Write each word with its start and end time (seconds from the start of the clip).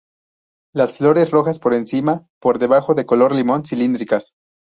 Las 0.73 0.97
flores 0.97 1.29
rojas 1.29 1.59
por 1.59 1.75
encima, 1.75 2.25
por 2.39 2.57
debajo 2.57 2.95
de 2.95 3.05
color 3.05 3.35
limón, 3.35 3.63
cilíndricas. 3.65 4.33